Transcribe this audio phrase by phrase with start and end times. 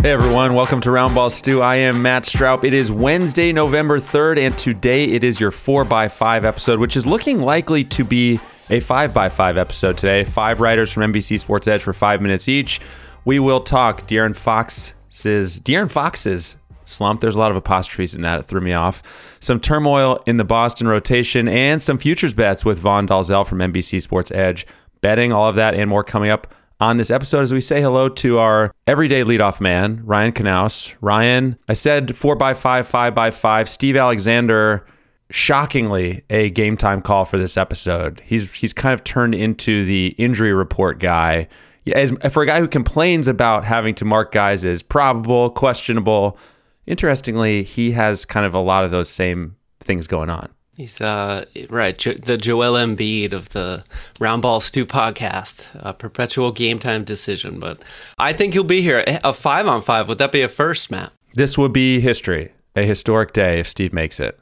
[0.00, 1.60] Hey everyone, welcome to Roundball Stew.
[1.60, 2.62] I am Matt Straub.
[2.62, 7.40] It is Wednesday, November 3rd, and today it is your 4x5 episode, which is looking
[7.40, 8.34] likely to be
[8.70, 10.22] a 5x5 episode today.
[10.22, 12.80] Five writers from NBC Sports Edge for five minutes each.
[13.24, 16.54] We will talk De'Aaron Fox's De'Aaron Fox's
[16.84, 17.20] slump.
[17.20, 18.38] There's a lot of apostrophes in that.
[18.38, 19.36] It threw me off.
[19.40, 24.00] Some turmoil in the Boston rotation and some futures bets with Vaughn Dalzell from NBC
[24.00, 24.64] Sports Edge.
[25.00, 28.08] Betting, all of that and more coming up on this episode as we say hello
[28.08, 30.94] to our everyday leadoff man, Ryan Knaus.
[31.00, 33.68] Ryan, I said four by five, five by five.
[33.68, 34.86] Steve Alexander,
[35.30, 38.22] shockingly, a game time call for this episode.
[38.24, 41.48] He's he's kind of turned into the injury report guy.
[41.94, 46.38] As, for a guy who complains about having to mark guys as probable, questionable,
[46.86, 50.52] interestingly, he has kind of a lot of those same things going on.
[50.78, 53.82] He's uh, right, jo- the Joel Embiid of the
[54.20, 57.58] Roundball Stew podcast, a perpetual game time decision.
[57.58, 57.82] But
[58.16, 59.02] I think he'll be here.
[59.24, 61.10] A five on five, would that be a first, Matt?
[61.34, 64.38] This would be history, a historic day if Steve makes it.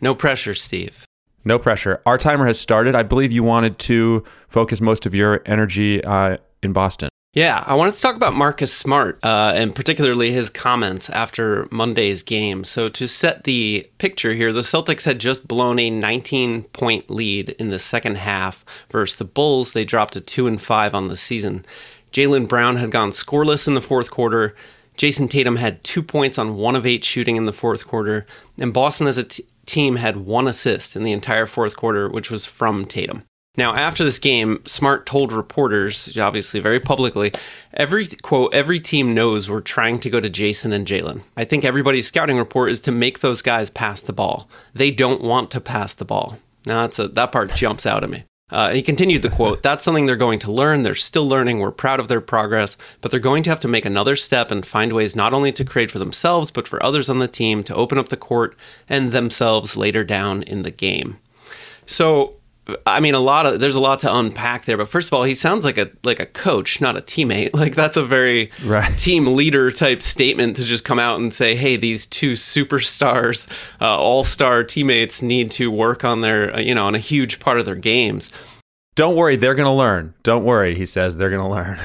[0.00, 1.04] No pressure, Steve.
[1.44, 2.00] No pressure.
[2.06, 2.94] Our timer has started.
[2.94, 7.10] I believe you wanted to focus most of your energy uh, in Boston.
[7.34, 12.22] Yeah, I wanted to talk about Marcus Smart uh, and particularly his comments after Monday's
[12.22, 12.62] game.
[12.62, 17.50] So, to set the picture here, the Celtics had just blown a 19 point lead
[17.50, 19.72] in the second half versus the Bulls.
[19.72, 21.66] They dropped to 2 and 5 on the season.
[22.12, 24.54] Jaylen Brown had gone scoreless in the fourth quarter.
[24.96, 28.26] Jayson Tatum had two points on one of eight shooting in the fourth quarter.
[28.58, 32.30] And Boston as a t- team had one assist in the entire fourth quarter, which
[32.30, 33.24] was from Tatum.
[33.56, 37.32] Now, after this game, Smart told reporters, obviously very publicly,
[37.72, 41.22] every quote, every team knows we're trying to go to Jayson and Jaylen.
[41.36, 44.48] I think everybody's scouting report is to make those guys pass the ball.
[44.74, 46.38] They don't want to pass the ball.
[46.66, 48.24] Now, that's a, that part jumps out at me.
[48.50, 50.82] Uh, he continued the quote That's something they're going to learn.
[50.82, 51.60] They're still learning.
[51.60, 54.66] We're proud of their progress, but they're going to have to make another step and
[54.66, 57.74] find ways not only to create for themselves, but for others on the team to
[57.74, 58.56] open up the court
[58.88, 61.18] and themselves later down in the game.
[61.86, 62.34] So,
[62.86, 64.78] I mean, a lot of there's a lot to unpack there.
[64.78, 67.50] But first of all, he sounds like a like a coach, not a teammate.
[67.64, 68.96] Like that's a very right.
[68.98, 73.46] team leader type statement to just come out and say, "Hey, these two superstars,
[73.80, 77.38] uh, all star teammates need to work on their, uh, you know, on a huge
[77.40, 78.30] part of their games."
[78.96, 80.14] Don't worry, they're going to learn.
[80.22, 81.78] Don't worry, he says they're going to learn.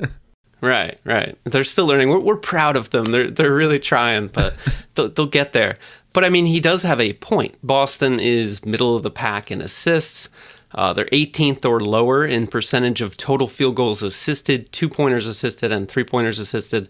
[0.60, 1.38] right, right.
[1.44, 2.10] They're still learning.
[2.10, 3.06] We're, we're proud of them.
[3.06, 4.54] They're they're really trying, but
[4.94, 5.78] they'll, they'll get there.
[6.12, 7.56] But I mean, he does have a point.
[7.62, 10.28] Boston is middle of the pack in assists.
[10.74, 15.70] Uh, they're 18th or lower in percentage of total field goals assisted, two pointers assisted,
[15.70, 16.88] and three pointers assisted.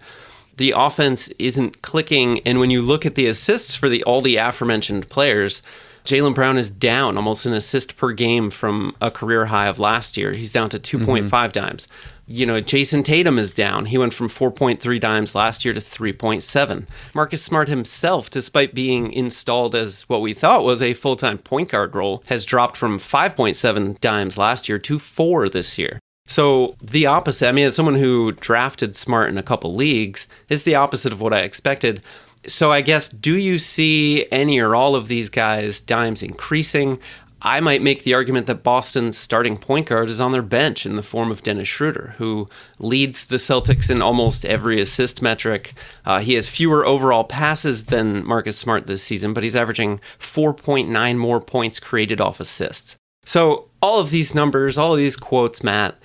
[0.56, 4.36] The offense isn't clicking, and when you look at the assists for the all the
[4.36, 5.62] aforementioned players,
[6.04, 10.16] Jaylen Brown is down almost an assist per game from a career high of last
[10.16, 10.32] year.
[10.32, 11.50] He's down to 2.5 mm-hmm.
[11.50, 11.88] dimes
[12.32, 13.86] you know, Jayson Tatum is down.
[13.86, 16.86] He went from 4.3 dimes last year to 3.7.
[17.14, 21.68] Marcus Smart himself, despite being installed as what we thought was a full time point
[21.68, 26.00] guard role, has dropped from 5.7 dimes last year to 4 this year.
[26.26, 30.62] So the opposite, I mean, as someone who drafted Smart in a couple leagues, is
[30.62, 32.00] the opposite of what I expected.
[32.46, 36.98] So I guess, do you see any or all of these guys' dimes increasing?
[37.44, 40.94] I might make the argument that Boston's starting point guard is on their bench in
[40.94, 42.48] the form of Dennis Schroeder, who
[42.78, 45.74] leads the Celtics in almost every assist metric.
[46.06, 51.16] Uh, he has fewer overall passes than Marcus Smart this season, but he's averaging 4.9
[51.16, 52.96] more points created off assists.
[53.24, 55.96] So, all of these numbers, all of these quotes, Matt,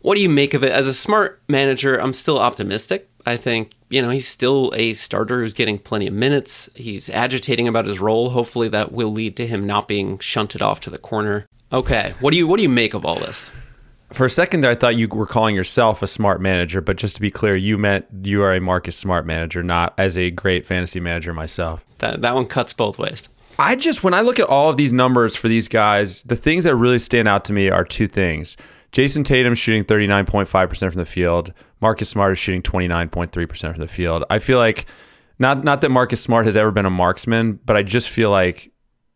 [0.00, 0.72] what do you make of it?
[0.72, 3.10] As a smart manager, I'm still optimistic.
[3.26, 6.68] I think, you know, he's still a starter who's getting plenty of minutes.
[6.74, 8.30] He's agitating about his role.
[8.30, 11.46] Hopefully that will lead to him not being shunted off to the corner.
[11.72, 12.14] Okay.
[12.20, 13.50] What do you what do you make of all this?
[14.12, 17.16] For a second there, I thought you were calling yourself a smart manager, but just
[17.16, 20.64] to be clear, you meant you are a Marcus Smart manager, not as a great
[20.64, 21.84] fantasy manager myself.
[21.98, 23.28] That that one cuts both ways.
[23.58, 26.64] I just when I look at all of these numbers for these guys, the things
[26.64, 28.56] that really stand out to me are two things.
[28.92, 31.52] Jayson Tatum shooting 39.5% from the field.
[31.86, 34.24] Marcus Smart is shooting 29.3% from the field.
[34.28, 34.86] I feel like
[35.38, 38.72] not not that Marcus Smart has ever been a marksman, but I just feel like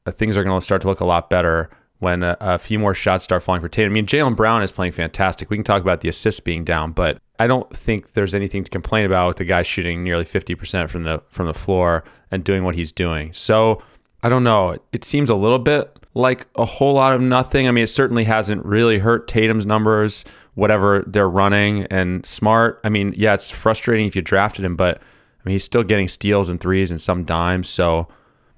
[0.06, 1.68] uh, things are going to start to look a lot better
[1.98, 3.92] when a, a, few more shots start falling for Tatum.
[3.92, 5.50] I mean, Jaylen Brown is playing fantastic.
[5.50, 8.70] We can talk about the assists being down, but I don't think there's anything to
[8.70, 12.62] complain about with the guy shooting nearly 50% from the from the floor and doing
[12.62, 13.32] what he's doing.
[13.32, 13.82] So
[14.22, 14.78] I don't know.
[14.92, 17.66] It seems a little bit like a whole lot of nothing.
[17.66, 20.24] I mean, it certainly hasn't really hurt Tatum's numbers,
[20.60, 22.80] whatever they're running, and Smart.
[22.84, 26.06] I mean, yeah, it's frustrating if you drafted him, but I mean, he's still getting
[26.06, 27.66] steals and threes and some dimes.
[27.66, 28.08] So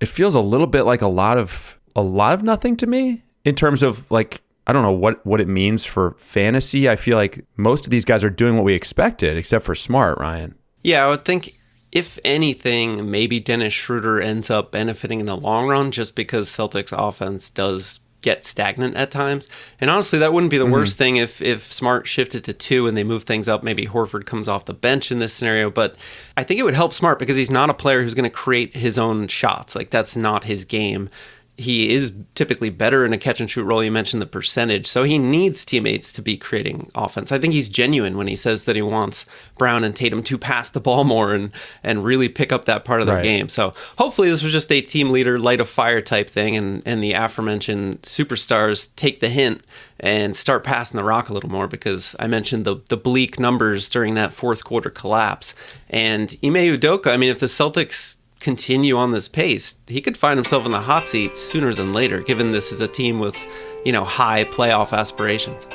[0.00, 3.22] it feels a little bit like a lot of a lot of nothing to me
[3.44, 6.88] in terms of like I don't know what what it means for fantasy.
[6.88, 10.18] I feel like most of these guys are doing what we expected, except for Smart,
[10.18, 10.56] Ryan.
[10.82, 11.54] Yeah, I would think
[11.92, 16.92] if anything, maybe Dennis Schroeder ends up benefiting in the long run just because Celtics
[16.96, 19.48] offense does get stagnant at times.
[19.80, 20.72] And honestly, that wouldn't be the mm-hmm.
[20.72, 23.62] worst thing if if Smart shifted to two and they move things up.
[23.62, 25.96] Maybe Horford comes off the bench in this scenario, but
[26.36, 28.76] I think it would help Smart because he's not a player who's going to create
[28.76, 29.74] his own shots.
[29.74, 31.10] Like that's not his game
[31.58, 33.84] he is typically better in a catch and shoot role.
[33.84, 37.30] You mentioned the percentage, so he needs teammates to be creating offense.
[37.30, 39.26] I think he's genuine when he says that he wants
[39.58, 41.52] Brown and Tatum to pass the ball more and
[41.82, 43.22] and really pick up that part of their right.
[43.22, 43.48] game.
[43.50, 47.02] So hopefully this was just a team leader, light of fire type thing, and and
[47.02, 49.62] the aforementioned superstars take the hint
[50.00, 53.90] and start passing the rock a little more because I mentioned the the bleak numbers
[53.90, 55.54] during that fourth quarter collapse.
[55.90, 60.36] And Ime Udoka, I mean, if the Celtics continue on this pace, he could find
[60.36, 63.36] himself in the hot seat sooner than later, given this is a team with,
[63.84, 65.66] you know, high playoff aspirations.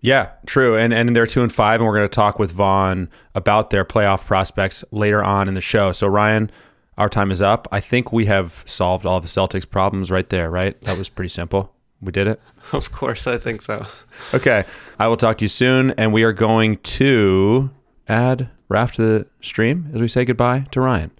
[0.00, 0.78] Yeah, true.
[0.78, 3.84] And and they're two and five, and we're going to talk with Vaughn about their
[3.84, 5.92] playoff prospects later on in the show.
[5.92, 6.50] So Ryan,
[6.96, 7.68] our time is up.
[7.70, 10.50] I think we have solved all the Celtics problems right there.
[10.50, 10.80] Right?
[10.82, 11.74] That was pretty simple.
[12.00, 12.40] We did it.
[12.72, 13.84] Of course, I think so.
[14.32, 14.64] Okay,
[14.98, 17.70] I will talk to you soon, and we are going to
[18.08, 21.10] add Raf to the stream as we say goodbye to Ryan.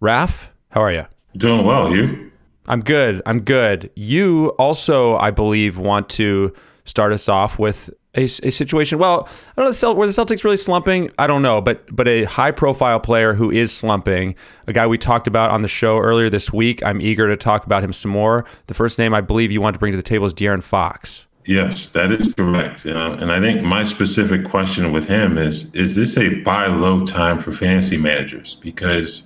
[0.00, 1.06] Raf, how are you?
[1.36, 1.94] Doing well.
[1.94, 2.30] You?
[2.66, 3.20] I'm good.
[3.26, 3.90] I'm good.
[3.96, 6.52] You also, I believe, want to
[6.84, 8.98] start us off with a, a situation.
[8.98, 11.10] Well, I don't know where the Celtics really slumping.
[11.18, 14.36] I don't know, but but a high profile player who is slumping,
[14.66, 16.82] a guy we talked about on the show earlier this week.
[16.84, 18.44] I'm eager to talk about him some more.
[18.68, 21.26] The first name I believe you want to bring to the table is De'Aaron Fox.
[21.44, 22.84] Yes, that is correct.
[22.84, 27.04] Uh, and I think my specific question with him is: Is this a buy low
[27.04, 28.58] time for fantasy managers?
[28.62, 29.24] Because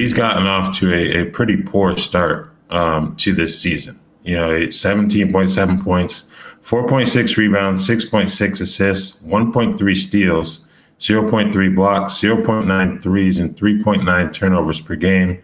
[0.00, 3.98] he's gotten off to a, a pretty poor start um, to this season.
[4.22, 6.24] You know, 17.7 points,
[6.62, 10.60] 4.6 rebounds, 6.6 assists, 1.3 steals,
[11.00, 15.40] 0.3 blocks, 0.9 threes, and 3.9 turnovers per game,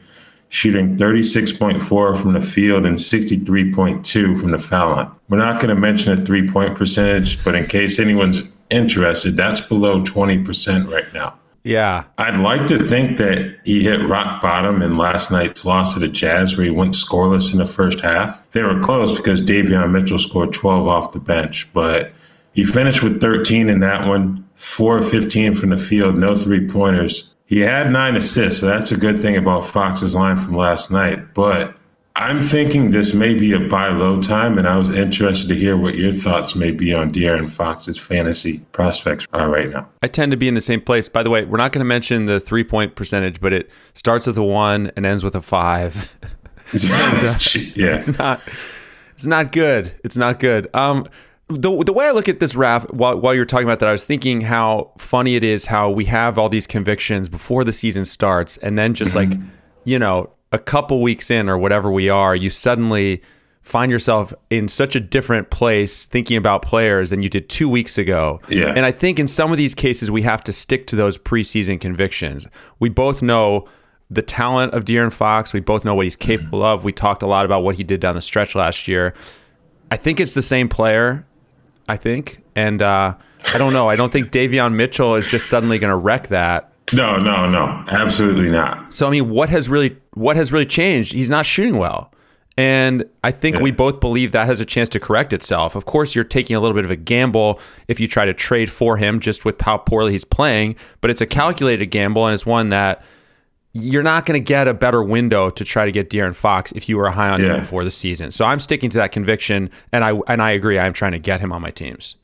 [0.51, 5.11] shooting 36.4 from the field and 63.2 from the foul line.
[5.29, 9.61] We're not going to mention a three point percentage, but in case anyone's interested, that's
[9.61, 11.39] below 20% right now.
[11.65, 12.05] Yeah.
[12.19, 16.09] I'd like to think that he hit rock bottom in last night's loss to the
[16.09, 18.39] Jazz, where he went scoreless in the first half.
[18.53, 22.13] They were close because Davion Mitchell scored 12 off the bench, but
[22.53, 27.31] he finished with 13 in that one, 4 15 from the field, no three pointers.
[27.47, 31.35] He had nine assists, so that's a good thing about Fox's line from last night.
[31.35, 31.77] But
[32.17, 35.77] I'm thinking this may be a buy low time, and I was interested to hear
[35.77, 39.89] what your thoughts may be on De'Aaron Fox's fantasy prospects are right now.
[40.01, 41.09] I tend to be in the same place.
[41.09, 44.29] By the way, we're not going to mention the three point percentage, but it starts
[44.29, 46.17] with a one and ends with a five.
[46.73, 48.41] yeah, it's not.
[49.15, 49.93] It's not good.
[50.05, 50.69] It's not good.
[50.73, 51.07] Um,
[51.49, 53.93] the the way I look at this Raf while while you're talking about that, I
[53.93, 58.05] was thinking how funny it is how we have all these convictions before the season
[58.05, 59.33] starts, and then just mm-hmm.
[59.33, 59.41] like
[59.85, 63.21] you know a couple weeks in or whatever we are, you suddenly
[63.63, 67.99] find yourself in such a different place thinking about players than you did two weeks
[67.99, 68.39] ago.
[68.49, 68.69] Yeah.
[68.69, 71.81] And I think in some of these cases, we have to stick to those preseason
[71.81, 72.47] convictions.
[72.79, 73.67] We both know
[74.11, 75.53] the talent of De'Aaron Fox.
[75.53, 76.85] We both know what he's capable of.
[76.85, 79.13] We talked a lot about what he did down the stretch last year.
[79.91, 81.27] I think it's the same player.
[81.89, 83.15] I think, and uh,
[83.53, 83.89] I don't know.
[83.89, 86.73] I don't think Davion Mitchell is just suddenly going to wreck that.
[86.93, 88.93] No, no, no, absolutely not.
[88.93, 91.13] So I mean, what has really what has really changed?
[91.13, 92.11] He's not shooting well.
[92.57, 93.63] And I think yeah.
[93.63, 95.75] we both believe that has a chance to correct itself.
[95.75, 98.71] Of course, you're taking a little bit of a gamble if you try to trade
[98.71, 102.47] for him just with how poorly he's playing, but it's a calculated gamble and it's
[102.47, 103.03] one that
[103.73, 106.89] you're not going to get a better window to try to get De'Aaron Fox if
[106.89, 107.55] you were high on yeah.
[107.55, 108.31] him before the season.
[108.31, 110.79] So I'm sticking to that conviction, and I and I agree.
[110.79, 112.15] I'm trying to get him on my teams.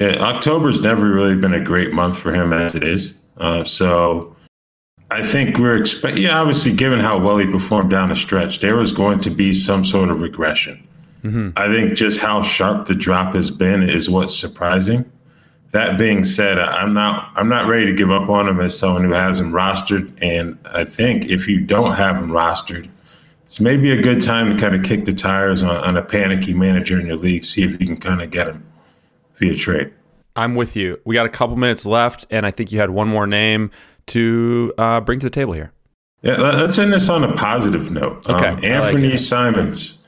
[0.00, 3.14] Yeah, October's never really been a great month for him as it is.
[3.36, 4.33] Uh, so
[5.14, 8.74] I think we're expecting, yeah, obviously, given how well he performed down the stretch, there
[8.74, 10.84] was going to be some sort of regression.
[11.22, 11.50] Mm-hmm.
[11.56, 15.08] I think just how sharp the drop has been is what's surprising.
[15.70, 19.04] That being said, I'm not I'm not ready to give up on him as someone
[19.04, 20.12] who has him rostered.
[20.20, 22.90] And I think if you don't have him rostered,
[23.44, 26.54] it's maybe a good time to kind of kick the tires on, on a panicky
[26.54, 28.66] manager in your league, see if you can kind of get him
[29.36, 29.92] via trade.
[30.36, 30.98] I'm with you.
[31.04, 33.70] We got a couple minutes left, and I think you had one more name
[34.06, 35.72] to uh, bring to the table here.
[36.22, 38.28] Yeah, let's end this on a positive note.
[38.28, 39.98] Okay, um, Anfernee like Simons.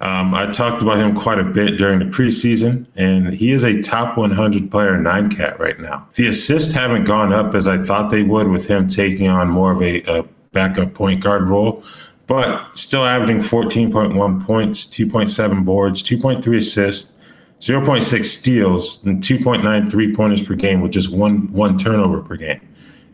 [0.00, 3.80] Um, I talked about him quite a bit during the preseason, and he is a
[3.82, 6.06] top 100 player nine cat right now.
[6.16, 9.72] The assists haven't gone up as I thought they would with him taking on more
[9.72, 10.22] of a, a
[10.52, 11.82] backup point guard role,
[12.26, 17.12] but still averaging 14.1 points, 2.7 boards, 2.3 assists,
[17.60, 22.60] 0.6 steals, and 2.9 three pointers per game with just one one turnover per game.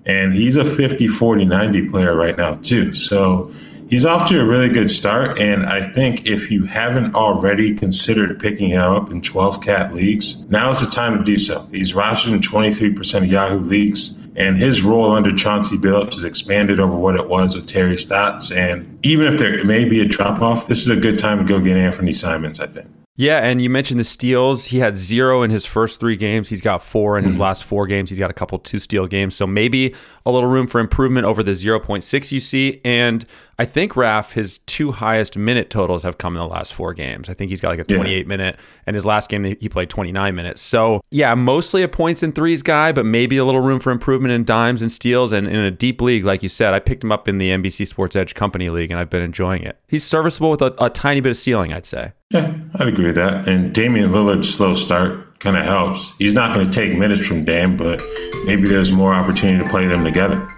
[0.06, 2.92] And he's a 50, 40, 90 player right now, too.
[2.92, 3.52] So
[3.88, 5.38] he's off to a really good start.
[5.38, 10.40] And I think if you haven't already considered picking him up in 12 cat leagues,
[10.49, 11.68] now is the time to do so.
[11.71, 14.16] He's rostered in 23% of Yahoo leagues.
[14.35, 18.50] And his role under Chauncey Billups has expanded over what it was with Terry Stotts.
[18.50, 21.44] And even if there may be a drop off, this is a good time to
[21.44, 22.88] go get Anfernee Simons, I think.
[23.14, 24.66] Yeah, and you mentioned the steals.
[24.66, 26.49] He had zero in his first three games.
[26.49, 27.42] He's got four in his mm-hmm.
[27.42, 28.09] last four games.
[28.09, 29.35] He's got a couple two steal games.
[29.35, 32.81] So maybe a little room for improvement over the 0.6 you see.
[32.87, 33.26] And
[33.59, 37.28] I think Raf, his two highest minute totals have come in the last four games.
[37.28, 38.25] I think he's got like a 28 yeah.
[38.25, 40.61] minute, and his last game he played 29 minutes.
[40.61, 44.32] So yeah, mostly a points and threes guy, but maybe a little room for improvement
[44.32, 45.32] in dimes and steals.
[45.32, 47.87] And in a deep league, like you said, I picked him up in the NBC
[47.87, 49.78] Sports Edge Company League, and I've been enjoying it.
[49.87, 52.12] He's serviceable with a, a tiny bit of ceiling, I'd say.
[52.30, 53.47] Yeah, I'd agree with that.
[53.47, 56.14] And Damian Lillard's slow start kind of helps.
[56.18, 58.00] He's not going to take minutes from Dame, but
[58.44, 60.49] maybe there's more opportunity to play them together.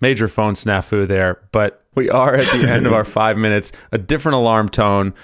[0.00, 3.72] Major phone snafu there, but we are at the end of our five minutes.
[3.92, 5.14] A different alarm tone.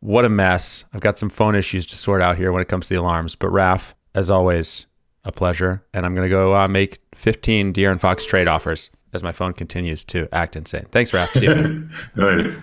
[0.00, 0.84] What a mess.
[0.92, 3.34] I've got some phone issues to sort out here when it comes to the alarms.
[3.34, 4.86] But Raf, as always,
[5.24, 5.84] a pleasure.
[5.92, 9.52] And I'm going to go uh, make 15 De'Aaron Fox trade offers as my phone
[9.52, 10.86] continues to act insane.
[10.90, 11.32] Thanks, Raf.
[11.32, 11.88] See you.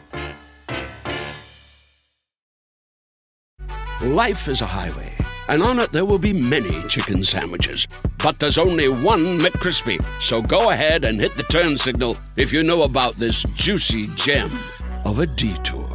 [4.01, 5.15] Life is a highway,
[5.47, 7.87] and on it there will be many chicken sandwiches.
[8.23, 10.03] But there's only one McCrispy.
[10.19, 14.49] So go ahead and hit the turn signal if you know about this juicy gem
[15.05, 15.87] of a detour.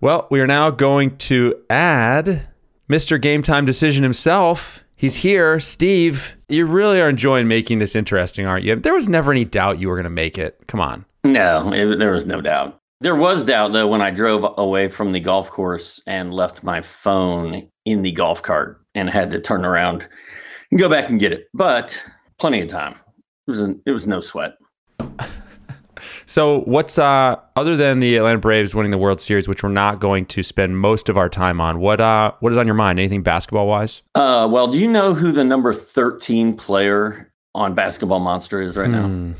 [0.00, 2.48] Well, we are now going to add
[2.88, 3.20] Mr.
[3.20, 4.82] Game Time Decision himself.
[4.96, 5.60] He's here.
[5.60, 8.74] Steve, you really are enjoying making this interesting, aren't you?
[8.74, 10.58] There was never any doubt you were going to make it.
[10.66, 11.04] Come on.
[11.24, 12.80] No, it, there was no doubt.
[13.04, 16.80] There was doubt though when I drove away from the golf course and left my
[16.80, 20.08] phone in the golf cart and had to turn around
[20.70, 21.48] and go back and get it.
[21.52, 22.02] But
[22.38, 22.94] plenty of time.
[22.94, 24.56] It was an, it was no sweat.
[26.24, 30.00] So, what's uh other than the Atlanta Braves winning the World Series, which we're not
[30.00, 31.80] going to spend most of our time on?
[31.80, 32.98] What uh what is on your mind?
[32.98, 34.00] Anything basketball wise?
[34.14, 38.88] Uh, well, do you know who the number thirteen player on Basketball Monster is right
[38.88, 39.08] now?
[39.08, 39.32] Hmm.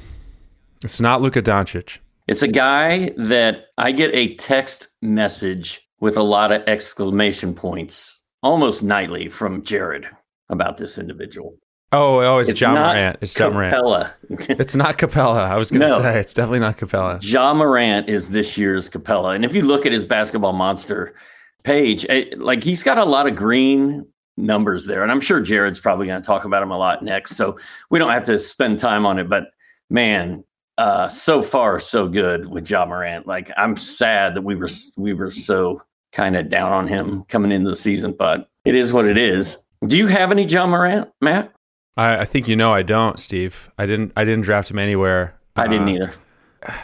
[0.83, 2.01] It's not Luka Doncic.
[2.27, 8.23] It's a guy that I get a text message with a lot of exclamation points
[8.43, 10.09] almost nightly from Jared
[10.49, 11.57] about this individual.
[11.93, 13.19] Oh, oh, it's, it's Ja Morant.
[13.21, 14.11] It's Ja Morant.
[14.49, 15.43] it's not Capela.
[15.43, 16.01] I was going to no.
[16.01, 17.19] say it's definitely not Capela.
[17.23, 21.15] Ja Morant is this year's Capela, and if you look at his basketball monster
[21.63, 24.05] page, it, eh, like he's got a lot of green
[24.37, 27.37] numbers there, and I'm sure Jared's probably going to talk about him a lot next,
[27.37, 27.57] so
[27.91, 29.29] we don't have to spend time on it.
[29.29, 29.45] But
[29.89, 30.43] man,
[30.79, 33.27] uh, so far so good with Ja Morant.
[33.27, 37.53] Like I'm sad that we were we were so kind of down on him coming
[37.53, 39.59] into the season, but it is what it is.
[39.87, 41.53] Do you have any Ja Morant, Matt?
[41.97, 43.71] I, I think you know I don't, Steve.
[43.79, 45.39] I didn't I didn't draft him anywhere.
[45.57, 46.13] I didn't uh, either.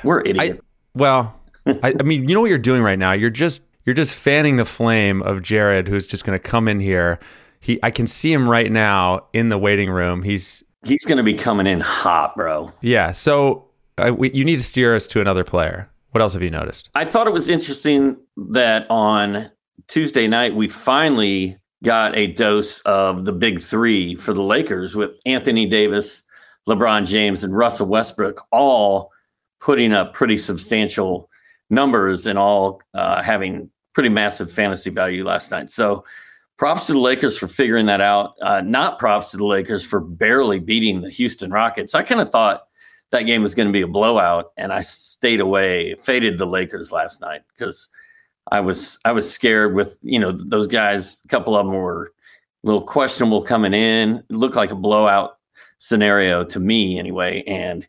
[0.04, 0.60] We're idiots.
[0.94, 3.12] Well, I, I mean, you know what you're doing right now.
[3.12, 6.80] You're just you're just fanning the flame of Jared, who's just going to come in
[6.80, 7.18] here.
[7.60, 10.22] He, I can see him right now in the waiting room.
[10.22, 12.72] He's he's going to be coming in hot, bro.
[12.80, 13.12] Yeah.
[13.12, 13.64] So
[14.00, 15.88] uh, we, you need to steer us to another player.
[16.10, 16.90] What else have you noticed?
[16.94, 19.50] I thought it was interesting that on
[19.86, 25.12] Tuesday night we finally got a dose of the big three for the Lakers with
[25.24, 26.24] Anthony Davis,
[26.68, 29.10] LeBron James, and Russell Westbrook all
[29.60, 31.30] putting up pretty substantial
[31.70, 35.70] numbers and all uh, having pretty massive fantasy value last night.
[35.70, 36.04] So
[36.58, 38.34] props to the Lakers for figuring that out.
[38.42, 41.94] Uh, not props to the Lakers for barely beating the Houston Rockets.
[41.94, 42.64] I kind of thought
[43.10, 46.92] that game was going to be a blowout, and I stayed away, faded the Lakers
[46.92, 47.88] last night because
[48.50, 51.22] I was I was scared with you know those guys.
[51.24, 52.12] A couple of them were
[52.62, 54.22] a little questionable coming in.
[54.30, 55.38] It looked like a blowout
[55.78, 57.86] scenario to me anyway, and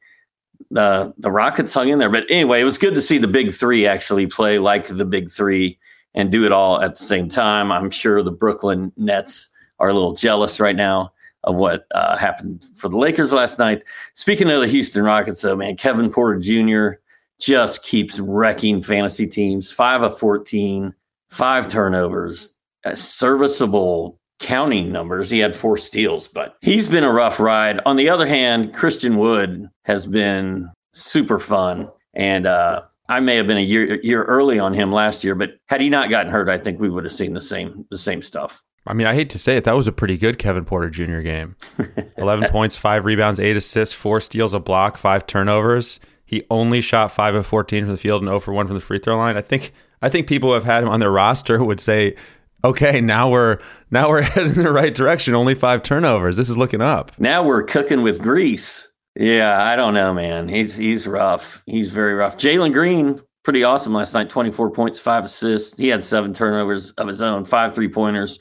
[0.72, 2.10] the the Rockets hung in there.
[2.10, 5.30] But anyway, it was good to see the big three actually play like the big
[5.30, 5.78] three
[6.16, 7.72] and do it all at the same time.
[7.72, 9.50] I'm sure the Brooklyn Nets
[9.80, 11.14] are a little jealous right now
[11.44, 13.84] of what uh, happened for the Lakers last night.
[14.14, 17.00] Speaking of the Houston Rockets, though, man, Kevin Porter Jr.
[17.40, 19.72] just keeps wrecking fantasy teams.
[19.72, 20.94] Five of 14,
[21.30, 22.58] five turnovers,
[22.94, 25.30] serviceable counting numbers.
[25.30, 27.80] He had four steals, but he's been a rough ride.
[27.86, 31.90] On the other hand, Christian Wood has been super fun.
[32.14, 35.52] And uh, I may have been a year year early on him last year, but
[35.68, 38.22] had he not gotten hurt, I think we would have seen the same the same
[38.22, 38.64] stuff.
[38.88, 41.20] I mean, I hate to say it, that was a pretty good Kevin Porter Jr.
[41.20, 41.56] game.
[42.18, 46.00] 11 points, five rebounds, eight assists, four steals, a block, five turnovers.
[46.26, 48.82] He only shot five of 14 from the field and 0 for 1 from the
[48.82, 49.38] free throw line.
[49.38, 52.16] I think I think people who have had him on their roster would say,
[52.64, 53.60] okay, now we're
[53.92, 55.36] now we're heading in the right direction.
[55.36, 56.38] Only five turnovers.
[56.38, 57.12] This is looking up.
[57.20, 58.88] Now we're cooking with grease.
[59.16, 60.48] Yeah, I don't know, man.
[60.48, 61.62] He's he's rough.
[61.66, 62.38] He's very rough.
[62.38, 64.30] Jalen Green, pretty awesome last night.
[64.30, 65.78] 24 points, five assists.
[65.78, 68.40] He had seven turnovers of his own, five three pointers.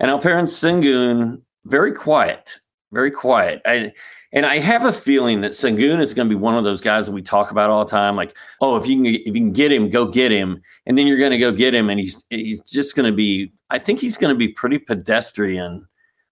[0.00, 2.58] And Alperen Sengun, very quiet,
[2.92, 3.62] very quiet.
[3.64, 3.92] I,
[4.32, 7.06] and I have a feeling that Sengun is going to be one of those guys
[7.06, 8.16] that we talk about all the time.
[8.16, 11.06] Like, oh, if you can, if you can get him, go get him, and then
[11.06, 13.52] you're going to go get him, and he's he's just going to be.
[13.70, 15.86] I think he's going to be pretty pedestrian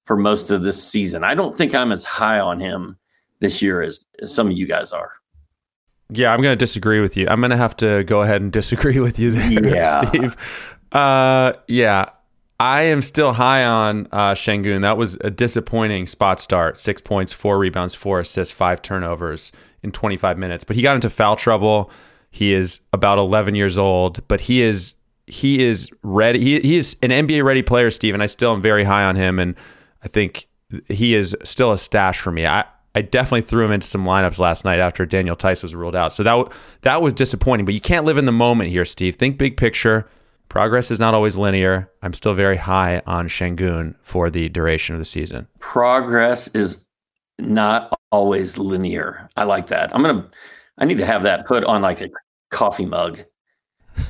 [0.05, 1.23] for most of this season.
[1.23, 2.99] I don't think I'm as high on him
[3.39, 5.13] this year as, as some of you guys are.
[6.11, 7.29] Yeah, I'm going to disagree with you.
[7.29, 10.09] I'm going to have to go ahead and disagree with you there, yeah.
[10.09, 10.37] Steve.
[10.91, 12.07] Uh, yeah,
[12.63, 14.83] I am still high on uh, Sengun.
[14.83, 16.79] That was a disappointing spot start.
[16.79, 19.51] Six points, four rebounds, four assists, five turnovers
[19.83, 20.63] in 25 minutes.
[20.63, 21.91] But he got into foul trouble.
[22.31, 24.95] He is about 11 years old, but he is
[25.27, 26.39] he is ready.
[26.39, 29.17] He, he is an NBA ready player, Steve, and I still am very high on
[29.17, 29.41] him.
[29.41, 29.57] And
[30.05, 30.47] I think
[30.89, 32.47] he is still a stash for me.
[32.47, 35.97] I, I definitely threw him into some lineups last night after Daniel Theis was ruled
[35.97, 36.13] out.
[36.13, 37.65] So that that was disappointing.
[37.65, 39.17] But you can't live in the moment here, Steve.
[39.17, 40.09] Think big picture.
[40.53, 41.91] Progress is not always linear.
[42.03, 45.49] I'm still very high on Sengun for the duration of the season.
[45.61, 46.85] Progress is
[47.39, 49.31] not always linear.
[49.35, 49.95] I like that.
[49.95, 50.29] I'm gonna.
[50.77, 52.11] I need to have that put on like a
[52.51, 53.21] coffee mug.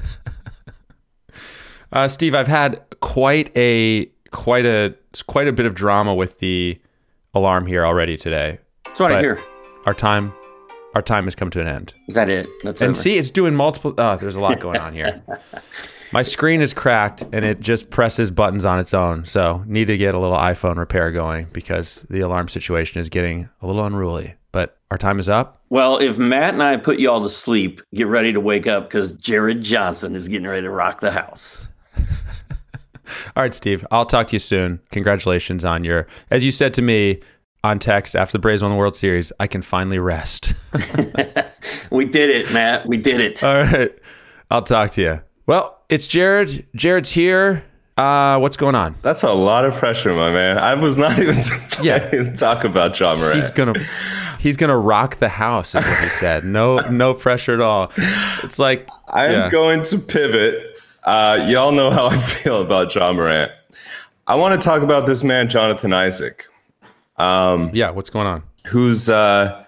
[1.93, 4.97] uh, Steve, I've had quite a quite a
[5.29, 6.77] quite a bit of drama with the
[7.35, 8.59] alarm here already today.
[8.87, 9.41] That's what I hear.
[9.87, 10.33] Our time
[10.97, 11.95] our time has come to an end.
[12.09, 12.49] Is that it?
[12.65, 13.01] That's and over.
[13.01, 13.95] see, it's doing multiple.
[13.97, 15.23] Oh, there's a lot going on here.
[16.13, 19.25] My screen is cracked and it just presses buttons on its own.
[19.25, 23.49] So need to get a little iPhone repair going because the alarm situation is getting
[23.63, 24.35] a little unruly.
[24.53, 25.63] But our time is up.
[25.71, 28.91] Well, if Matt and I put you all to sleep, get ready to wake up
[28.91, 31.71] because Jared Johnson is getting ready to rock the house.
[31.97, 32.05] all
[33.37, 33.87] right, Steve.
[33.91, 34.81] I'll talk to you soon.
[34.91, 37.23] Congratulations on your, as you said to me
[37.65, 40.53] on text after the Braves won the World Series, I can finally rest.
[41.91, 42.87] we did it, Matt.
[42.87, 43.43] We did it.
[43.43, 43.99] All right.
[44.51, 45.21] I'll talk to you.
[45.47, 46.67] Well, it's Jared.
[46.75, 47.65] Jared's here.
[47.97, 48.95] Uh, what's going on?
[49.03, 50.57] That's a lot of pressure, my man.
[50.59, 51.37] I was not even
[51.83, 52.33] yeah.
[52.37, 53.35] talk about Ja Morant.
[53.35, 53.75] He's gonna
[54.39, 56.45] he's gonna rock the house, is what he said.
[56.45, 57.93] No no pressure at all.
[58.43, 59.51] It's like I'm yeah.
[59.51, 60.79] going to pivot.
[61.05, 63.53] Uh, y'all know how I feel about Ja Morant.
[64.27, 66.47] I want to talk about this man, Jonathan Isaac.
[67.17, 68.45] Um, yeah, what's going on?
[68.69, 69.65] Who's uh,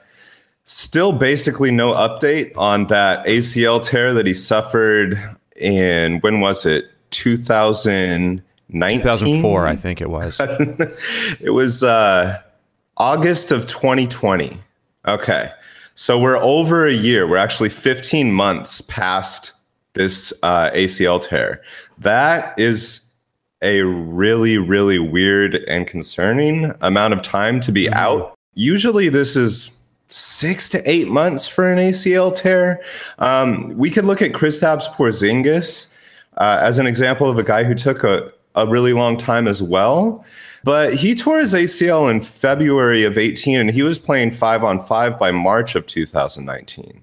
[0.63, 6.91] still basically no update on that ACL tear that he suffered in when was it?
[7.11, 10.41] 2019 2004 i think it was.
[11.41, 12.41] It was uh,
[12.97, 14.59] august of 2020
[15.07, 15.51] okay.
[15.95, 17.29] So we're over a year.
[17.29, 19.53] We're actually 15 months past
[19.93, 21.63] this uh, acl tear.
[21.99, 23.13] That is
[23.63, 27.95] a really really weird and concerning amount of time to be mm-hmm.
[27.95, 28.35] out.
[28.55, 32.83] Usually this is six to eight months for an ACL tear.
[33.19, 35.93] Um, we could look at Kristaps Porzingis
[36.37, 39.63] uh, as an example of a guy who took a a really long time as
[39.63, 40.25] well.
[40.63, 44.81] But he tore his ACL in February of 18, and he was playing five on
[44.81, 47.03] five by March of 2019.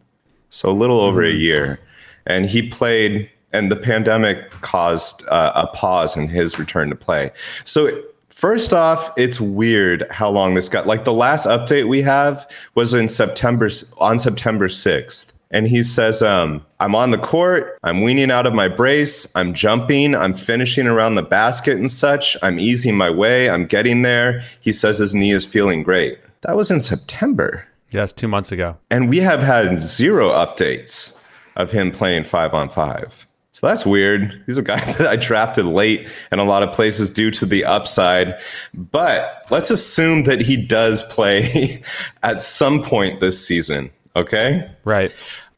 [0.50, 1.80] So a little over a year.
[2.26, 7.32] And he played, and the pandemic caused uh, a pause in his return to play.
[7.64, 8.02] So
[8.42, 10.88] First off, it's weird how long this got.
[10.88, 15.34] Like the last update we have was in September on September 6th.
[15.52, 19.54] And he says, um, I'm on the court, I'm weaning out of my brace, I'm
[19.54, 24.42] jumping, I'm finishing around the basket and such, I'm easing my way, I'm getting there.
[24.60, 26.18] He says his knee is feeling great.
[26.42, 27.68] That was in September.
[27.92, 28.76] Yes, two months ago.
[28.90, 31.22] And we have had zero updates
[31.58, 33.28] of him playing five on five.
[33.62, 34.42] So that's weird.
[34.48, 37.64] He's a guy that I drafted late in a lot of places due to the
[37.64, 38.40] upside.
[38.74, 41.84] But let's assume that he does play
[42.24, 43.92] at some point this season.
[44.16, 44.68] Okay.
[44.84, 45.12] Right.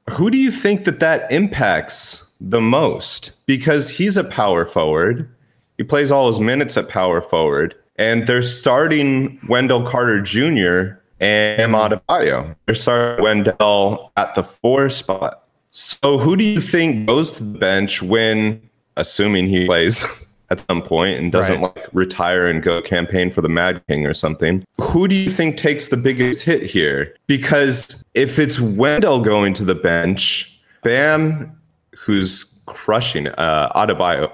[0.09, 3.45] Who do you think that that impacts the most?
[3.45, 5.33] Because he's a power forward.
[5.77, 7.73] He plays all his minutes at power forward.
[7.95, 10.99] And they're starting Wendell Carter Jr.
[11.21, 12.53] and Adebayo.
[12.65, 15.42] They're starting Wendell at the four spot.
[15.73, 18.61] So, who do you think goes to the bench when,
[18.95, 21.75] assuming he plays at some point and doesn't right.
[21.75, 24.63] like retire and go campaign for the Mad King or something?
[24.79, 27.15] Who do you think takes the biggest hit here?
[27.25, 31.59] Because if it's Wendell going to the bench, Bam,
[31.97, 34.31] who's crushing uh, Adebayo,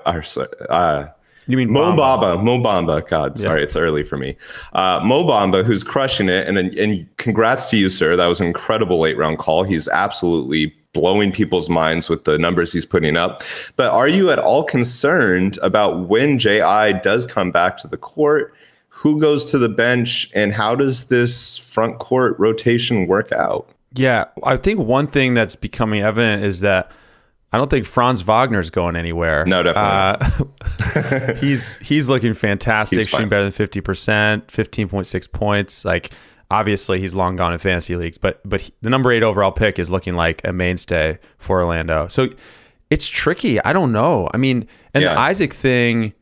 [0.70, 1.08] uh,
[1.50, 2.42] you mean Mo Bamba?
[2.44, 3.08] Mo Bamba.
[3.08, 3.64] God, sorry, yeah.
[3.64, 4.36] it's early for me.
[4.74, 8.16] Uh, Mo Bamba, who's crushing it, and and congrats to you, sir.
[8.16, 9.64] That was an incredible late round call.
[9.64, 13.44] He's absolutely blowing people's minds with the numbers he's putting up.
[13.76, 18.54] But are you at all concerned about when JI does come back to the court?
[18.90, 23.70] Who goes to the bench and how does this front court rotation work out?
[23.94, 26.92] Yeah, I think one thing that's becoming evident is that
[27.52, 29.44] I don't think Franz Wagner's going anywhere.
[29.46, 30.56] No, definitely.
[30.96, 35.84] Uh, he's he's looking fantastic, he's shooting better than fifty percent, fifteen point six points.
[35.84, 36.12] Like
[36.52, 39.80] obviously he's long gone in fantasy leagues, but but he, the number eight overall pick
[39.80, 42.08] is looking like a mainstay for Orlando.
[42.08, 42.30] So
[42.90, 43.62] it's tricky.
[43.64, 44.30] I don't know.
[44.34, 45.14] I mean, and yeah.
[45.14, 46.14] the Isaac thing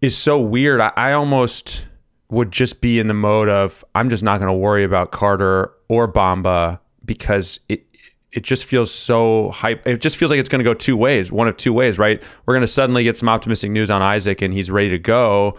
[0.00, 0.80] is so weird.
[0.80, 1.84] I, I almost
[2.30, 5.72] would just be in the mode of I'm just not going to worry about Carter
[5.88, 7.84] or Bamba because it
[8.32, 9.86] it just feels so hype.
[9.86, 12.22] It just feels like it's going to go two ways, one of two ways, right?
[12.46, 15.58] We're going to suddenly get some optimistic news on Isaac and he's ready to go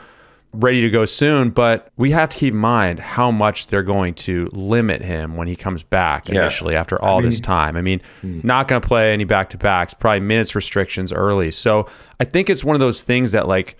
[0.53, 4.13] ready to go soon, but we have to keep in mind how much they're going
[4.13, 6.79] to limit him when he comes back initially yeah.
[6.79, 7.77] after all I mean, this time.
[7.77, 8.41] I mean, hmm.
[8.43, 11.51] not going to play any back to backs, probably minutes restrictions early.
[11.51, 11.87] So
[12.19, 13.77] I think it's one of those things that like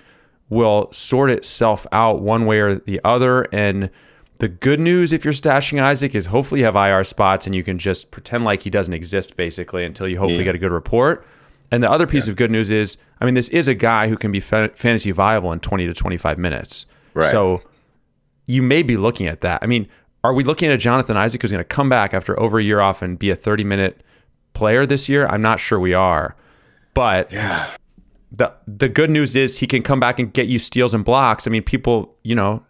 [0.49, 3.47] will sort itself out one way or the other.
[3.51, 3.89] And
[4.41, 7.63] the good news if you're stashing Isaac is hopefully you have IR spots and you
[7.63, 10.45] can just pretend like he doesn't exist basically until you hopefully yeah.
[10.45, 11.23] get a good report.
[11.69, 12.31] And the other piece yeah.
[12.31, 15.11] of good news is, I mean, this is a guy who can be fa- fantasy
[15.11, 16.87] viable in 20 to 25 minutes.
[17.13, 17.29] Right.
[17.29, 17.61] So
[18.47, 19.61] you may be looking at that.
[19.61, 19.87] I mean,
[20.23, 22.63] are we looking at a Jonathan Isaac who's going to come back after over a
[22.63, 24.01] year off and be a 30 minute
[24.53, 25.27] player this year?
[25.27, 26.35] I'm not sure we are.
[26.95, 27.69] But yeah.
[28.31, 31.45] the the good news is he can come back and get you steals and blocks.
[31.45, 32.63] I mean, people, you know,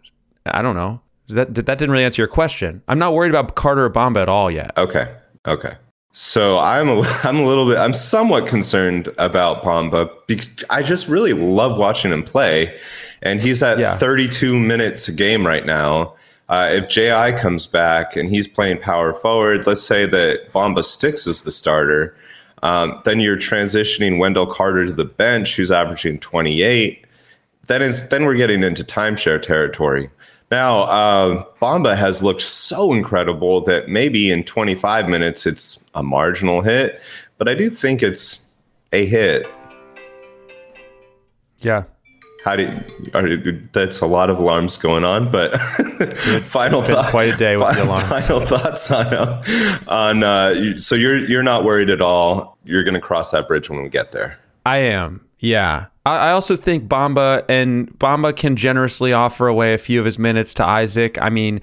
[0.44, 1.00] I don't know.
[1.28, 2.82] That that didn't really answer your question.
[2.88, 4.76] I'm not worried about Carter or Bamba at all yet.
[4.76, 5.14] Okay.
[5.46, 5.74] Okay.
[6.12, 11.08] So I'm a, I'm a little bit I'm somewhat concerned about Bamba because I just
[11.08, 12.76] really love watching him play,
[13.22, 13.96] and he's at yeah.
[13.96, 16.14] 32 minutes a game right now.
[16.48, 17.08] Uh, if Ji
[17.38, 22.14] comes back and he's playing power forward, let's say that Bamba sticks as the starter,
[22.62, 27.06] um, then you're transitioning Wendell Carter to the bench, who's averaging 28.
[27.68, 30.10] Then is then we're getting into timeshare territory.
[30.52, 36.60] Now, uh, Bamba has looked so incredible that maybe in 25 minutes it's a marginal
[36.60, 37.00] hit,
[37.38, 38.50] but I do think it's
[38.92, 39.46] a hit.
[41.60, 41.84] Yeah.
[42.44, 45.58] How do you, are, that's a lot of alarms going on, but
[46.42, 48.02] final thought, quite a day with final, the alarm.
[48.02, 49.42] Final thoughts on
[49.88, 52.58] on uh, so you're you're not worried at all.
[52.62, 54.38] You're going to cross that bridge when we get there.
[54.66, 55.24] I am.
[55.38, 55.86] Yeah.
[56.04, 60.52] I also think Bamba and Bamba can generously offer away a few of his minutes
[60.54, 61.16] to Isaac.
[61.20, 61.60] I mean,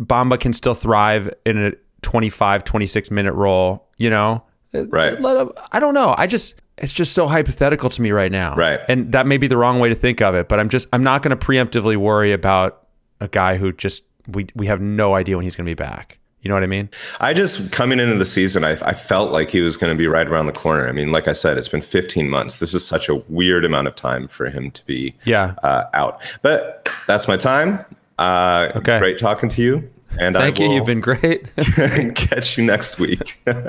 [0.00, 4.42] Bamba can still thrive in a 25, 26 minute role, you know?
[4.72, 5.20] Right.
[5.20, 6.14] Let him, I don't know.
[6.16, 8.54] I just, it's just so hypothetical to me right now.
[8.54, 8.80] Right.
[8.88, 11.02] And that may be the wrong way to think of it, but I'm just, I'm
[11.02, 12.86] not going to preemptively worry about
[13.20, 16.18] a guy who just, we, we have no idea when he's going to be back.
[16.46, 16.88] You know what I mean?
[17.18, 20.06] I just coming into the season, I, I felt like he was going to be
[20.06, 20.88] right around the corner.
[20.88, 22.60] I mean, like I said, it's been 15 months.
[22.60, 26.22] This is such a weird amount of time for him to be yeah uh, out.
[26.42, 27.84] But that's my time.
[28.16, 29.90] Uh, okay, great talking to you.
[30.20, 30.72] And thank you.
[30.72, 31.52] You've been great.
[32.14, 33.42] catch you next week.
[33.48, 33.64] All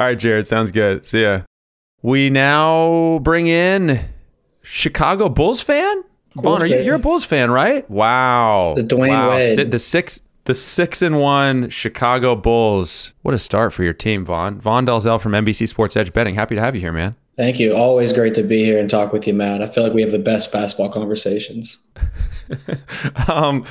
[0.00, 0.48] right, Jared.
[0.48, 1.06] Sounds good.
[1.06, 1.42] See ya.
[2.02, 4.00] We now bring in
[4.62, 6.02] Chicago Bulls fan?
[6.34, 7.88] Bulls Vaughn, are you, you're a Bulls fan, right?
[7.88, 8.74] Wow.
[8.74, 9.36] The Dwayne wow.
[9.36, 9.70] Wade.
[9.70, 13.12] The six the six and one Chicago Bulls.
[13.20, 14.58] What a start for your team, Vaughn.
[14.58, 16.34] Vaughn Dalzell from NBC Sports Edge Betting.
[16.34, 17.14] Happy to have you here, man.
[17.36, 17.76] Thank you.
[17.76, 19.62] Always great to be here and talk with you, Matt.
[19.62, 21.76] I feel like we have the best basketball conversations.
[23.28, 23.66] um,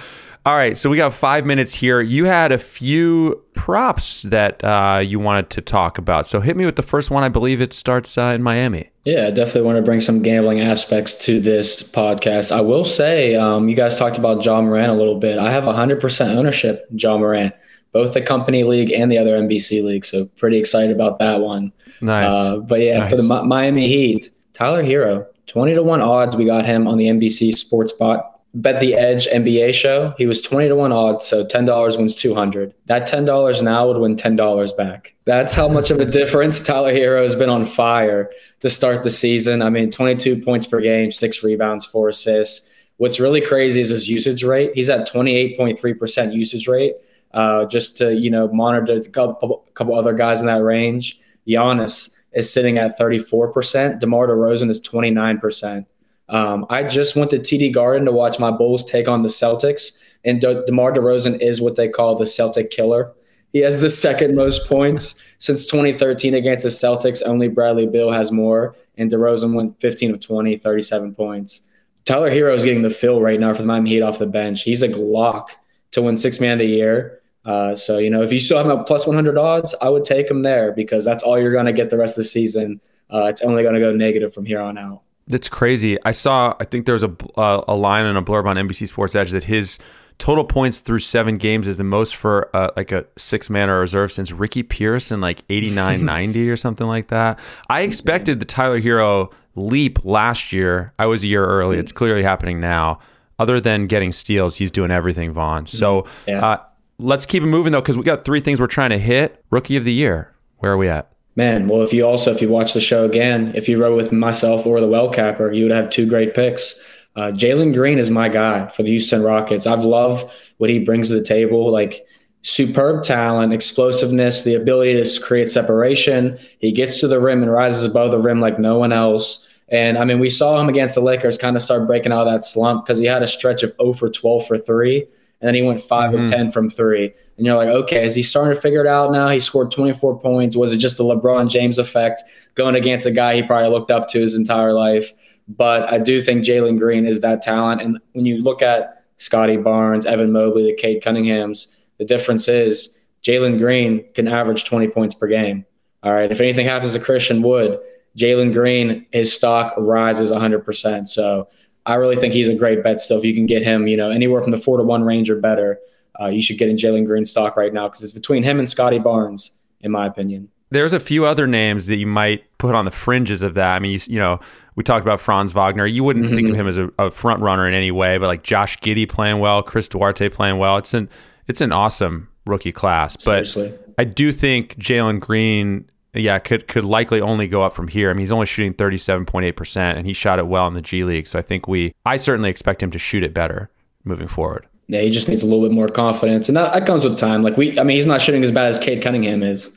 [0.47, 1.99] all right, so we got five minutes here.
[1.99, 6.25] You had a few props that uh, you wanted to talk about.
[6.25, 7.25] So hit me with the first one.
[7.25, 8.89] I believe it starts uh, in Miami.
[9.03, 12.55] Yeah, I definitely want to bring some gambling aspects to this podcast.
[12.55, 15.37] I will say, um, you guys talked about John Moran a little bit.
[15.37, 17.51] I have 100% ownership John Moran,
[17.91, 20.05] both the company league and the other NBC league.
[20.05, 21.73] So pretty excited about that one.
[21.99, 22.33] Nice.
[22.33, 23.09] Uh, but yeah, Nice.
[23.09, 26.37] for the Mi- Miami Heat, Tyler Herro, 20 to 1 odds.
[26.37, 28.36] We got him on the NBC Sports Bot.
[28.57, 30.15] Bet the Edge NBA show.
[30.17, 32.73] He was 20 to 1 odds, so $10 wins 200.
[32.87, 35.13] That $10 now would win $10 back.
[35.25, 39.11] That's how much of a difference Tyler Herro has been on fire to start the
[39.11, 39.61] season.
[39.61, 42.67] I mean, 22 points per game, six rebounds, four assists.
[42.97, 44.71] What's really crazy is his usage rate.
[44.73, 46.95] He's at 28.3% usage rate.
[47.33, 51.19] Uh, just to you know monitor a couple, couple other guys in that range.
[51.47, 53.99] Giannis is sitting at 34%.
[53.99, 55.85] DeMar DeRozan is 29%.
[56.29, 59.97] Um, I just went to TD Garden to watch my Bulls take on the Celtics,
[60.25, 63.13] and De- DeMar DeRozan is what they call the Celtic killer.
[63.53, 67.21] He has the second most points since 2013 against the Celtics.
[67.25, 71.63] Only Bradley Beal has more, and DeRozan went 15 of 20, 37 points.
[72.03, 74.63] Tyler Herro is getting the fill right now for the Miami Heat off the bench.
[74.63, 75.51] He's a lock
[75.91, 77.21] to win Six Man of the Year.
[77.45, 80.29] Uh, so you know, if you still have at plus 100 odds, I would take
[80.29, 82.81] him there because that's all you're going to get the rest of the season.
[83.09, 85.01] Uh, it's only going to go negative from here on out.
[85.27, 85.97] That's crazy.
[86.05, 86.55] I saw.
[86.59, 89.31] I think there was a uh, a line and a blurb on NBC Sports Edge
[89.31, 89.77] that his
[90.19, 93.79] total points through seven games is the most for uh, like a six man or
[93.81, 97.39] reserve since Ricky Pierce in like 89 90 or something like that.
[97.69, 100.93] I expected the Tyler Herro leap last year.
[100.97, 101.77] I was a year early.
[101.77, 102.99] It's clearly happening now.
[103.37, 105.67] Other than getting steals, he's doing everything, Vaughn.
[105.67, 106.43] So Yeah.
[106.43, 106.57] uh,
[106.97, 109.43] let's keep it moving though, because we got three things we're trying to hit.
[109.51, 110.33] Rookie of the year.
[110.57, 111.11] Where are we at?
[111.37, 114.11] Man, well, if you also if you watch the show again, if you rode with
[114.11, 116.73] myself or the well capper, you would have two great picks.
[117.15, 119.67] Uh, Jalen Green is my guy for the Houston Rockets.
[119.67, 122.03] I've loved what he brings to the table, like
[122.41, 126.39] superb talent, explosiveness, the ability to create separation.
[126.57, 129.45] He gets to the rim and rises above the rim like no one else.
[129.69, 132.33] And I mean, we saw him against the Lakers kind of start breaking out of
[132.33, 135.05] that slump because he had a stretch of 0 for 12 for three,
[135.39, 136.29] and then he went 5 of mm-hmm.
[136.29, 137.13] 10 from three.
[137.37, 139.29] And you're like, okay, is he starting to figure it out now?
[139.29, 140.55] He scored 24 points.
[140.55, 142.23] Was it just the LeBron James effect
[142.55, 145.11] going against a guy he probably looked up to his entire life?
[145.47, 147.81] But I do think Jalen Green is that talent.
[147.81, 151.67] And when you look at Scottie Barnes, Evan Mobley, the Cade Cunninghams,
[151.99, 155.65] the difference is Jalen Green can average 20 points per game.
[156.01, 156.31] All right.
[156.31, 157.79] If anything happens to Christian Wood,
[158.17, 161.07] Jalen Green, his stock rises 100%.
[161.07, 161.47] So
[161.87, 163.17] I really think he's a great bet still.
[163.17, 165.37] If you can get him, you know, anywhere from the four to one range or
[165.37, 165.79] better,
[166.19, 168.69] uh, you should get in Jalen Green stock right now because it's between him and
[168.69, 170.49] Scottie Barnes, in my opinion.
[170.69, 173.75] there's a few other names that you might put on the fringes of that.
[173.75, 174.39] I mean, you, you know,
[174.75, 175.85] we talked about Franz Wagner.
[175.85, 178.43] You wouldn't think of him as a, a front runner in any way, but like
[178.43, 180.77] Josh Giddey playing well, Chris Duarte playing well.
[180.77, 181.09] It's an
[181.47, 183.15] it's an awesome rookie class.
[183.15, 183.73] But Seriously.
[183.97, 185.89] I do think Jalen Green,
[186.21, 188.09] yeah, could could likely only go up from here.
[188.09, 190.67] I mean, he's only shooting thirty seven point eight percent, and he shot it well
[190.67, 191.27] in the G League.
[191.27, 193.69] So I think we, I certainly expect him to shoot it better
[194.03, 194.67] moving forward.
[194.87, 197.43] Yeah, he just needs a little bit more confidence, and that, that comes with time.
[197.43, 199.71] Like we, I mean, he's not shooting as bad as Cade Cunningham is.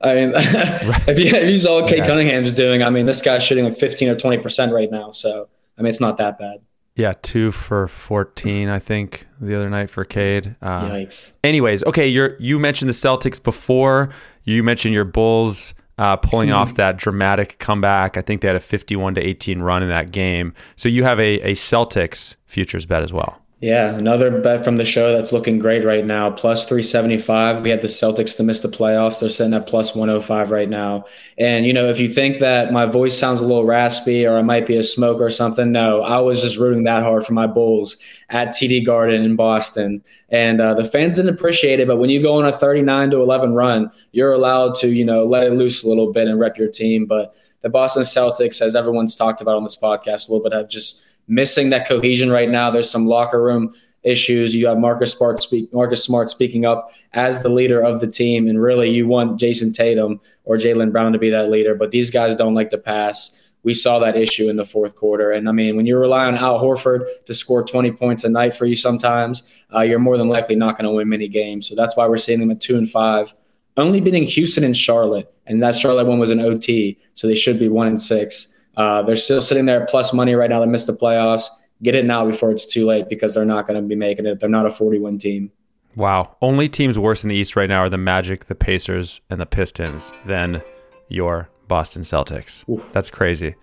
[0.00, 2.06] I mean, if you if you saw what Cade Yes.
[2.08, 5.12] Cunningham's doing, I mean, this guy's shooting like fifteen or twenty percent right now.
[5.12, 6.60] So I mean, it's not that bad.
[6.96, 10.56] Yeah, two for fourteen, I think, the other night for Cade.
[10.62, 11.32] Uh, Yikes.
[11.42, 14.10] Anyways, okay, you're you mentioned the Celtics before.
[14.44, 18.16] You mentioned your Bulls uh, pulling off that dramatic comeback.
[18.16, 20.54] I think they had a 51 to 18 run in that game.
[20.76, 23.40] So you have a, a Celtics futures bet as well.
[23.64, 26.30] Yeah, another bet from the show that's looking great right now.
[26.30, 27.62] Plus 375.
[27.62, 29.20] We had the Celtics to miss the playoffs.
[29.20, 31.06] They're sitting at plus 105 right now.
[31.38, 34.42] And, you know, if you think that my voice sounds a little raspy or I
[34.42, 37.46] might be a smoker or something, no, I was just rooting that hard for my
[37.46, 37.96] Bulls
[38.28, 40.04] at TD Garden in Boston.
[40.28, 41.88] And uh, the fans didn't appreciate it.
[41.88, 45.24] But when you go on a 39 to 11 run, you're allowed to, you know,
[45.24, 47.06] let it loose a little bit and rep your team.
[47.06, 50.68] But the Boston Celtics, as everyone's talked about on this podcast a little bit, have
[50.68, 52.70] just missing that cohesion right now.
[52.70, 53.72] There's some locker room
[54.04, 54.54] issues.
[54.54, 58.46] You have Marcus Smart speak Marcus Smart speaking up as the leader of the team,
[58.46, 62.10] and really you want Jayson Tatum or Jaylen Brown to be that leader, but these
[62.10, 63.40] guys don't like to pass.
[63.62, 66.36] We saw that issue in the fourth quarter, and I mean, when you rely on
[66.36, 70.28] Al Horford to score 20 points a night for you, sometimes uh, you're more than
[70.28, 71.66] likely not going to win many games.
[71.66, 73.34] So that's why we're seeing them at two and five,
[73.78, 77.58] only beating Houston and Charlotte, and that Charlotte one was an OT, so they should
[77.58, 78.53] be one and six.
[78.76, 81.46] Uh, they're still sitting there plus money right now to miss the playoffs.
[81.82, 84.40] Get it now before it's too late because they're not going to be making it.
[84.40, 85.50] They're not a 40 win team.
[85.96, 86.36] Wow.
[86.42, 89.46] Only teams worse in the East right now are the Magic, the Pacers, and the
[89.46, 90.62] Pistons than
[91.08, 92.68] your Boston Celtics.
[92.68, 92.84] Oof.
[92.92, 93.54] That's crazy.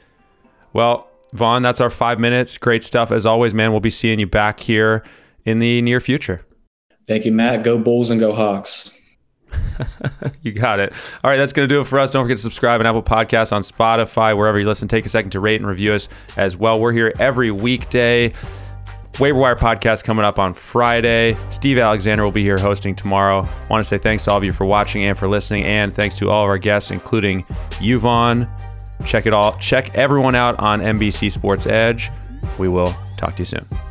[0.73, 2.57] Well, Vaughn, that's our five minutes.
[2.57, 3.11] Great stuff.
[3.11, 5.03] As always, man, we'll be seeing you back here
[5.45, 6.45] in the near future.
[7.07, 7.63] Thank you, Matt.
[7.63, 8.91] Go Bulls and go Hawks.
[10.41, 10.93] you got it.
[11.23, 12.11] All right, that's going to do it for us.
[12.11, 14.87] Don't forget to subscribe on Apple Podcasts, on Spotify, wherever you listen.
[14.87, 16.79] Take a second to rate and review us as well.
[16.79, 18.33] We're here every weekday.
[19.19, 21.37] Waiver Wire podcast coming up on Friday.
[21.49, 23.47] Steve Alexander will be here hosting tomorrow.
[23.69, 26.17] Want to say thanks to all of you for watching and for listening, and thanks
[26.17, 27.45] to all of our guests, including
[27.81, 28.49] Yvonne.
[29.05, 29.57] Check it all.
[29.57, 32.09] Check everyone out on NBC Sports Edge.
[32.57, 33.90] We will talk to you soon.